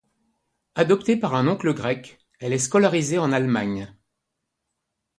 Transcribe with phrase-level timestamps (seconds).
[0.73, 3.95] Adoptée par un oncle grec, elle est scolarisée en Allemagne.